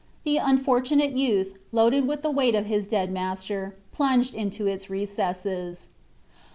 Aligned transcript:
The 0.23 0.37
unfortunate 0.37 1.11
youth, 1.15 1.59
loaded 1.71 2.07
with 2.07 2.23
the 2.23 2.31
weight 2.31 2.55
of 2.55 2.65
his 2.65 2.87
dead 2.87 3.11
master, 3.11 3.75
plunged 3.91 4.33
into 4.33 4.65
its 4.65 4.89
recesses. 4.89 5.89